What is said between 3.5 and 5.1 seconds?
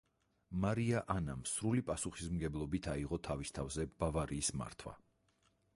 თავზე ბავარიის მართვა.